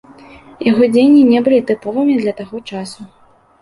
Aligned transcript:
Яго 0.67 0.87
дзеянні 0.95 1.21
не 1.35 1.39
былі 1.51 1.59
тыповымі 1.71 2.19
для 2.25 2.37
таго 2.43 2.67
часу. 2.69 3.01